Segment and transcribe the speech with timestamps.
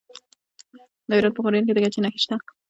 [1.07, 2.35] د هرات په غوریان کې د ګچ نښې شته.